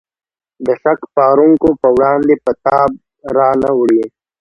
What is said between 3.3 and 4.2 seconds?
را نه وړي.